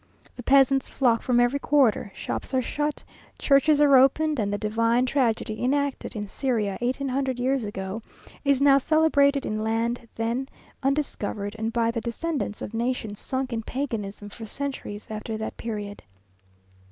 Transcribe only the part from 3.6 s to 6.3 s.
are opened; and the Divine Tragedy enacted in